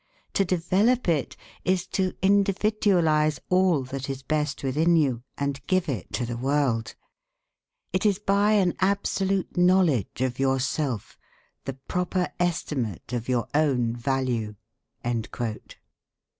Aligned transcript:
To 0.33 0.43
develop 0.43 1.07
it 1.07 1.37
is 1.63 1.85
to 1.89 2.15
individualize 2.23 3.39
all 3.49 3.83
that 3.83 4.09
is 4.09 4.23
best 4.23 4.63
within 4.63 4.95
you, 4.95 5.21
and 5.37 5.63
give 5.67 5.87
it 5.87 6.11
to 6.13 6.25
the 6.25 6.37
world. 6.39 6.95
It 7.93 8.03
is 8.03 8.17
by 8.17 8.53
an 8.53 8.73
absolute 8.79 9.55
knowledge 9.57 10.21
of 10.21 10.39
yourself, 10.39 11.19
the 11.65 11.73
proper 11.73 12.29
estimate 12.39 13.13
of 13.13 13.29
your 13.29 13.47
own 13.53 13.95
value." 13.95 14.55